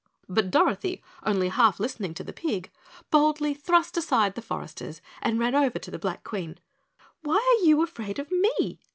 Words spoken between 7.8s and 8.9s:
afraid of ME?"